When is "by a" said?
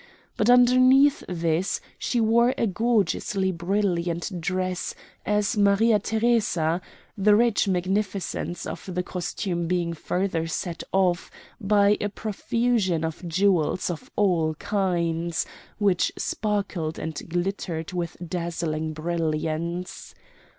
11.61-12.09